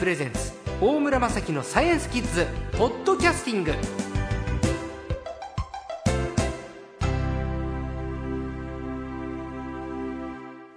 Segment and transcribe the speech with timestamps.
[0.00, 2.46] プレゼンツ大村雅樹のサイエンスキッズ
[2.78, 3.74] ポッドキャスティング。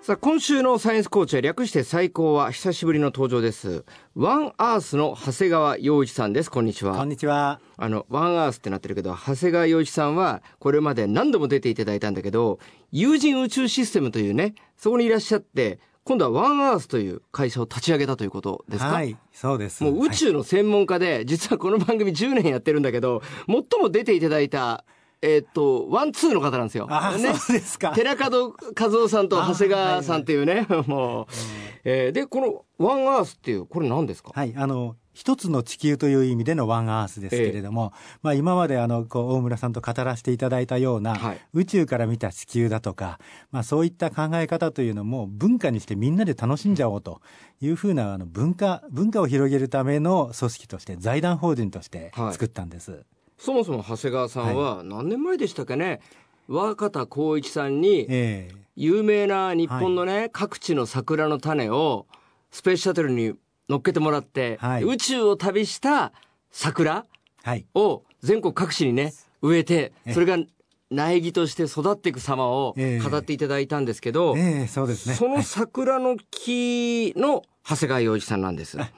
[0.02, 3.86] さあ今週のサイエンスコーチは略して最高は久しぶりの登場です。
[4.14, 6.52] ワンアースの長谷川洋一さんです。
[6.52, 6.98] こんにちは。
[6.98, 7.62] こんにちは。
[7.78, 12.60] あのワンアースってなってるけど長谷川洋一さんはこれまで何度も出ていただいたんだけど
[12.92, 18.92] 有人宇宙システムというねそこにいらっしゃって今度はワンアースという会社を立ち上げたということですか？
[18.92, 19.84] はいそうです。
[19.84, 24.86] もう宇宙の専門家で、はい、実はこの番組10年やってるんだけど最も出ていただいた
[25.26, 26.86] えっ、と、ワンツーの方なんですよ。
[26.90, 27.94] あ、ね、そうですか。
[27.96, 31.26] 寺門和夫さんと長谷川さんっていうね、はいはい、 もう、
[31.86, 34.34] えー、で、このワンアースっていう、これ何ですか？
[34.36, 43.20] はい、あの、一つの地球という意味でのワンアースですけれども、ええ、まあ今まであの、こう、大村さんと語らせていただいたような、はい、宇宙から見た地球だとか、
[43.52, 47.22] まあそういった考え方というのも文化にしてみんなで楽しんじゃおうと
[47.62, 52.92] いうふうなあの文化、文化を広げるための組織として、財団法人として作ったんです。
[52.92, 53.00] はい
[53.44, 56.00] そもそも長谷川さんは何年前でしたかね、
[56.48, 58.08] 若田光一さんに
[58.78, 62.06] 有名な日本のね、はい、各地の桜の種を
[62.52, 63.34] スペースシャトルに
[63.70, 66.14] 乗っけてもらって、はい、宇宙を旅した
[66.52, 67.06] 桜
[67.74, 70.38] を全国各地にね植えてそれが
[70.90, 78.78] 苗木として育っていく様を語っていただいたんですけど、えーえー、そうですね、その桜の木の長谷川洋一さんなんです。
[78.78, 78.90] はい、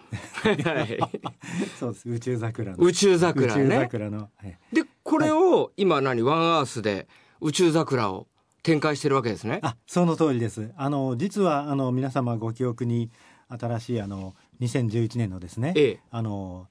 [1.79, 2.09] そうです。
[2.09, 2.77] 宇宙桜の。
[2.79, 3.63] 宇宙桜ね。
[3.63, 4.17] 宇宙桜の。
[4.17, 7.07] はい、で、これを今何、ワンアースで
[7.41, 8.27] 宇宙桜を
[8.63, 9.59] 展開してるわけですね。
[9.61, 10.71] あ、その通りです。
[10.75, 13.11] あの、実は、あの、皆様ご記憶に
[13.47, 16.67] 新しい、あの、2011年のですね、ええ、あの、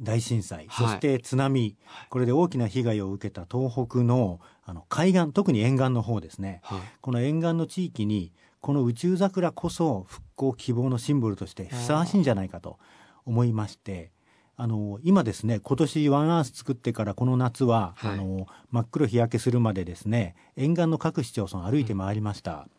[0.00, 12.78] 大震災、そして津波、はい、これで大きな被害を受けた東北のあの海岸特に沿岸の方ですね、はい、この沿岸の地域にこの宇宙桜こそ復興希望のシンボルとしてふさわしいんじゃないかと
[13.26, 14.12] 思いまして、
[14.56, 22.70] あの今ですね今年ワンアース作ってからこの夏は、はい、あの真っ黒日焼けするまでですね沿岸の各市町村歩いて回りました、うん、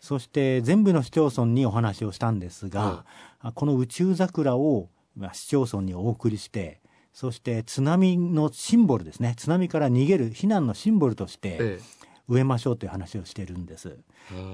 [0.00, 3.04] そして全部の市町村にお話をしたんですが、
[3.44, 4.88] うん、この宇宙桜を
[5.32, 6.80] 市町村にお送りして
[7.12, 9.34] そして津波のシンボルですね。
[9.36, 12.00] 津波から逃げる避難のシンボルとして、ええ。
[12.28, 13.98] 植えましょうという話をしてるんです。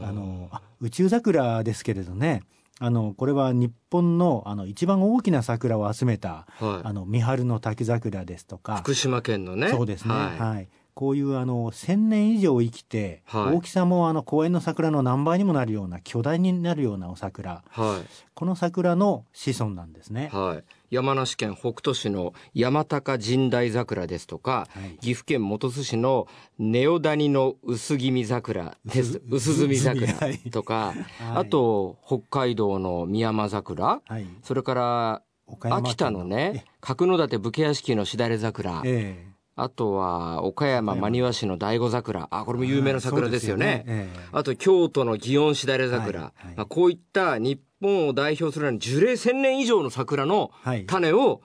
[0.03, 2.43] あの宇宙桜ですけれどね。
[2.79, 8.79] あのこれは日本のあの一番大きな桜を集めた、はい、あの三春の滝桜ですとか。
[8.79, 9.69] 福島県のね。
[9.69, 20.31] そうですね、はい、はい、こういうあの千年以上生きて、はい、大きさもあの公園の桜の何倍にもなるような巨大になるようなお桜、はい、この桜の子孫なんですね。
[20.33, 20.65] はい。
[20.89, 29.21] 山梨県北杜市の山高神代桜ですとか、はい、岐阜県本巣市のネオダニの薄気味桜です。
[29.29, 30.15] 薄墨桜
[30.51, 30.97] とか、はい、
[31.35, 35.23] あと北海道の三山桜、はい、それから
[35.61, 42.29] 秋田のね角館武家屋敷のしだれ桜、えーあとは、岡山真庭市の醍醐桜。
[42.31, 43.67] あ、これも有名な桜ですよね。
[43.67, 43.85] よね。
[43.87, 46.21] えー、あと、京都の祇園しだれ桜。
[46.21, 50.51] はいはい、まあ、こういった日本を代表するような樹齢1000年以上の桜の
[50.87, 51.41] 種を、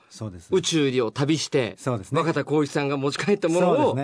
[0.52, 3.98] 宇宙を旅して、そうですね、若田光一さんが持ち帰ったものを、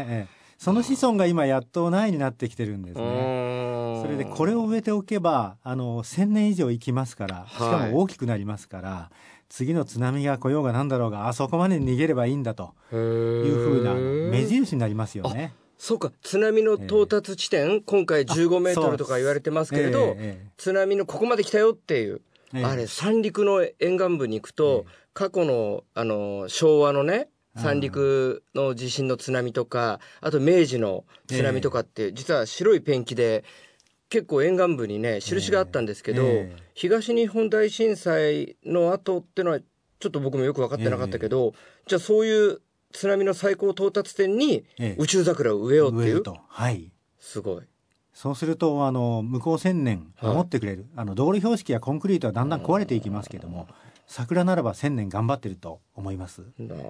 [0.58, 4.02] その子孫が今やっと苗になってきてるんですね。
[4.04, 12.74] それでこれを植えておけば、あの、1000年以上生きますから、しかも大きくなりますから、はい次の津波が来ようがなんだろうがあそこまで逃げればいいんだと。
[12.92, 15.54] いうふうな目印になりますよね。
[15.78, 16.12] そうか。
[16.22, 22.22] 津波の到達地点、えー、今回15メートルとか言われてますけれど、えーえー、津波のここまで来たよっていう、
[22.54, 33.44] あれ三陸の沿岸部に行くと、過去のあの昭和のね三陸の地震の津波とかあと明治の津波とかって、実は白いペンキで
[34.10, 42.62] 結構沿岸部にね印があったんですけど、えー、東日本大震災の後ってのはちょっと僕もよく分かってなかったけど、えー、じゃあそういう
[42.94, 44.66] 津波の最高到達点に
[44.98, 46.92] 宇宙桜を植えようっていう、えー、はい。
[47.20, 47.64] すごい。
[48.14, 53.68] そうするとあの向こう千年守ってくれる、はい、あの道路標識やコンクリートはだんだん壊れていきますけども
[54.08, 56.42] 桜ならば千年頑張ってると思います。
[56.58, 56.82] なる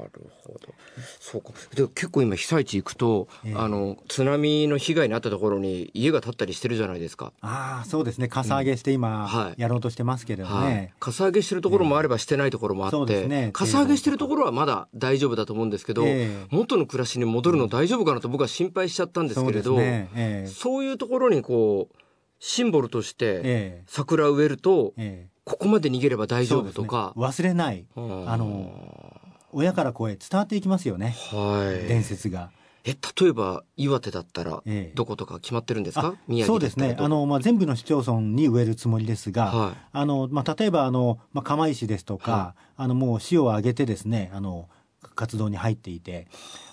[0.43, 0.59] ほど。
[1.19, 1.49] そうか。
[1.75, 7.33] で結構今被災地行くと、えー、あの津波の被害に遭ったところに家が建ったりしてるじゃないですか。
[7.41, 8.27] ああ、そうですね。
[8.27, 21.95] かさ上げして今、うんはい、やろうとしてますけれどね、はい、かさ上げしてるところもあればしてないところもあって、えーね、かさ上げしてるところはまだ大丈夫だと思うんですけど、えー、元の暮らしに戻るの大丈夫かなと僕は心配しちゃったんですけれど、そう、ねえー、そういうところにこう
[22.39, 24.93] シンボルとして桜を植えると。
[24.97, 27.85] えーここまで逃げれば大丈夫とか、ね、忘れない。
[27.95, 29.21] あの
[29.53, 32.51] 親から声伝わっていきますよね、はい、伝説が。
[32.83, 34.61] え例えば岩手だったら
[34.93, 36.95] どことか決まってるんですか、ええ、そうですね。
[36.99, 44.69] あの、まあ、全部の市町村に植えるつもりですが、はい、あのまあ、例えばあの、まあ、釜石ですとか、はい、あのもう市を挙げてですねあの
[45.15, 46.27] 活動に入っていて、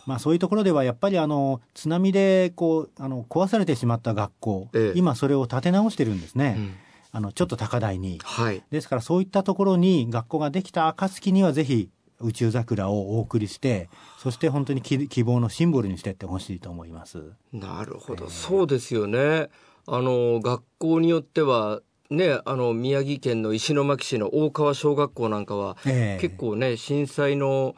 [0.07, 6.55] まあ、そういうところではやっぱりあの津波でこうあの壊されてしまった学校、ええ、今それを建て直してるんですね。
[6.59, 6.75] うん
[7.15, 11.89] あのちょっと高台に、はい、ですからそういったところに学校ができた暁にはぜひ
[12.19, 13.89] 宇宙桜をお送りして
[14.19, 17.23] そして本当に希望のシンボルにしていってほしいと思います。
[17.53, 19.49] なるほど、えー、そうですよね。
[19.87, 27.77] あの学校によってはね、あの宮城県の石巻市の大川小学校なんかは、えー、結構ね震災の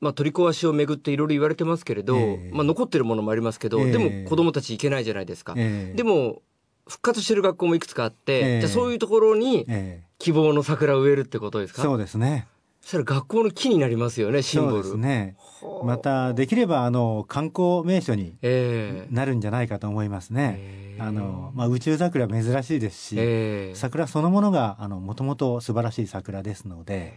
[0.00, 6.42] まあ、取り壊しをめぐっていろいろ言われてますけれど、えー、まあ、残ってるものもありますけど、えー、でも子どもたち行けないじゃないですか、えー、でも
[6.88, 9.66] 復活してる学校もいくつかあって、じゃそういうところに
[10.18, 12.46] 希望の桜を植えるってことですか、そうですね
[12.82, 14.72] そしたら学校の木になりますよね、シンボル。
[14.72, 15.36] そうですね。
[15.84, 18.36] また、できれば、あの、観光名所に
[19.10, 20.56] なるんじゃないかと思いますね。
[20.58, 27.16] えー、あの、まあ、宇宙桜珍しいですし、えー、桜そのものが、あの、もともと素晴らしい桜ですので、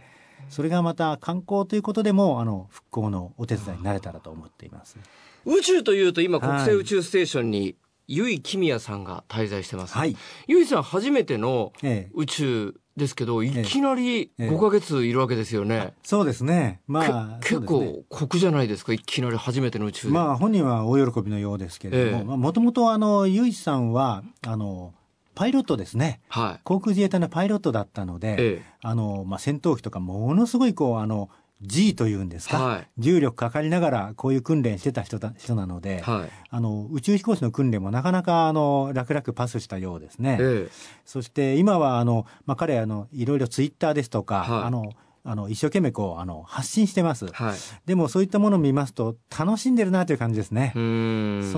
[0.50, 4.96] それがまた観光ということでも、あの、復興のお手伝いになれたらと思っています。
[5.44, 7.74] 宇宙というと、今、国際宇宙ステーションに、
[8.08, 9.94] 由井公也さんが滞在してます。
[9.94, 10.16] はい。
[10.46, 11.72] 由井さん初めての
[12.14, 15.74] 宇宙ですけど、いきなり5か月いるわけですよね。
[15.74, 16.80] ええそうですね。
[16.86, 20.08] まあ、結構酷じゃないですか、いきなり初めての宇宙。
[20.08, 24.94] まあ、本人は大喜びのようですけれども、もともとあの、ゆいさんは、あの、
[25.34, 31.28] パイロットですね、はい、航空自衛隊のパイロットだったので、え、あのまあ、戦闘機とかものすごいこうあの
[31.62, 40.36] G というんですか、はい、重力かかりながらこういう訓練してた人だ人なので、はい、あの宇宙飛行士の訓練もなかなかあの楽々パスしたようですね。
[40.38, 40.70] ええ、
[41.06, 44.92] そして今はあの、まあ、彼あのいろいろツイッターですとか、はい、あの
[45.28, 50.70] あの一生懸命こうあの発信してます、はい、でもそういったものを見ますと楽しんでるなという感じですね。
[50.74, 50.78] そ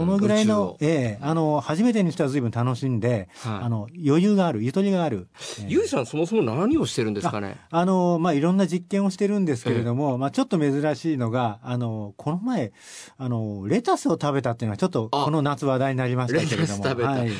[0.06, 5.28] のぐらいの,、ええ、あの初めてにしては随分楽しんで、はい、あの余裕があるゆとりがある、
[5.60, 7.58] えー、ゆいさんそもそも何をしてるんですかね？
[7.70, 12.72] あの、まあ、いろんな実験をしてるんですけれども、えー、まあ、ちょっと珍しいのがあのこの前
[13.18, 16.82] あのレタスを食べたっていうのはちょっとこの夏話題になりましたけれども。
[16.82, 17.30] はい、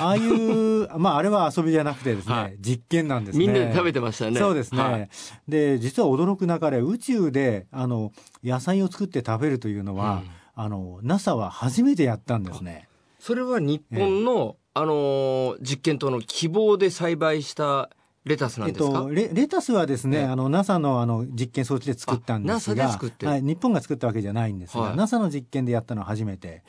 [0.00, 3.46] ああいう まああれは遊びじゃなくてですね、はい、実験なんですね。
[3.46, 4.38] みんなで食べてましたね。
[4.38, 5.08] そうですね、はい、
[5.48, 8.12] でで実は驚くなかれ宇宙であの
[8.44, 10.22] 野菜を作って食べるというのは、
[10.56, 12.88] うん、あの NASA は初めてやったんですね。
[13.18, 17.90] それは日本の、えー、あの実験棟の希望で栽培した
[18.26, 26.62] レタスなんですか、えっと、レレタスはですね、あの NASA のあの実験装置で作ったんですが、はい、日本が作ったわけじゃないんですが、はい、NASA の実験でやったのは初めて。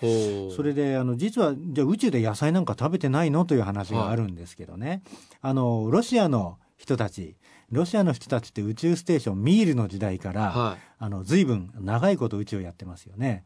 [0.56, 4.90] それであの実はじゃ宇宙で野菜なんか食べてないのという話があるんですけどね。
[4.90, 5.02] はい、
[5.42, 7.36] あのロシアの人たち
[7.72, 13.44] ロシアの人たちって宇宙ステーションミールの時代から、はい、あの随分長いこと宇宙をやってますよね。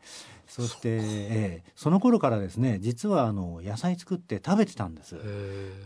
[0.47, 5.15] そして、えー、その頃からですね実はあの野菜作って食べてたんです。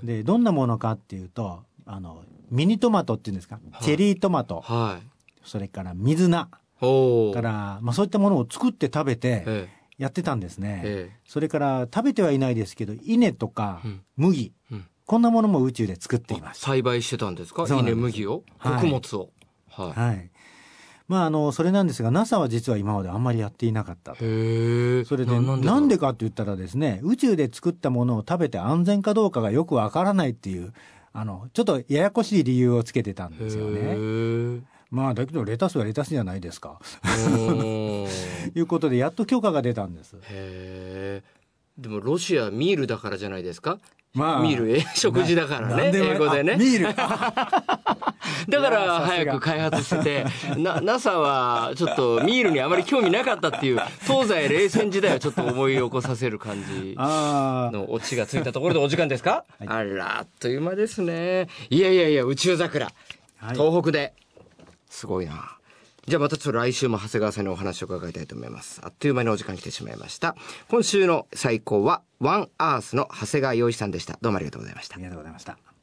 [0.03, 5.07] でどんなものかっていうとあのミニトマトっていうんですか、チェリートマト、はい、
[5.43, 6.49] それから水菜。
[6.77, 11.17] から、まあ、そういったものを作って食べてやってたんですね。
[11.25, 13.81] それから食べてはいないですけど稲とか
[14.17, 14.77] 麦、うん。
[14.77, 14.85] うん。
[15.05, 16.59] こんなものも宇宙で作っています。
[16.59, 17.65] 栽培してたんですか？
[17.65, 18.43] 稲麦を？
[18.61, 19.29] 穀物を？
[19.69, 19.99] はい。
[19.99, 20.29] はい、
[21.07, 30.73] まあ、あの、それなんですが、NASA は実は今まであんまりやっていなかったそれで、なんでかって言ったらですね、宇宙で作ったものを食べて安全かどうかがよくわからないっていう、
[31.17, 34.61] あの、ちょっとややこしい理由をつけてたんですよね。
[34.91, 36.79] まあ、だけどレタスはレタスじゃないですか。
[38.55, 40.15] いうことで、やっと許可が出たんです。
[40.29, 41.23] へ
[41.77, 43.79] でもロシアミールだからじゃないですか？
[44.13, 46.55] まあ、ミール、食事だからね、英語でね。
[46.57, 46.95] ミール。
[48.49, 50.25] だから早く開発してて、
[50.57, 61.47] な、NASA はちょっとミールにあまり興味なかったっていう、東西冷戦時代をちょっと思い起こさせる感じ のオチがついたところでお時間ですか、はい、あら、あっという間ですね。
[61.69, 62.85] いやいやいや、宇宙桜。
[63.37, 64.13] はい、東北で。
[64.89, 65.55] すごいな。
[66.07, 68.79] じゃあまたちょっと来週も長谷川さんにお話を伺いたいと思います。
[68.83, 70.35] あっという間にお時間来てしまいました。
[70.69, 74.19] 今週の最高はワンアースの長谷川洋一さんでした。
[74.21, 74.95] どうもありがとうございました。
[74.95, 75.74] ありがとうございました。